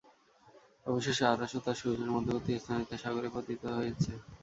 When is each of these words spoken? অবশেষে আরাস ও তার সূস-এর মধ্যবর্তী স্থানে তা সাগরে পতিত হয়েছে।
অবশেষে 0.85 1.23
আরাস 1.27 1.51
ও 1.53 1.65
তার 1.65 1.77
সূস-এর 1.79 2.11
মধ্যবর্তী 2.15 2.51
স্থানে 2.55 2.83
তা 2.89 2.95
সাগরে 3.03 3.29
পতিত 3.35 3.61
হয়েছে। 3.77 4.11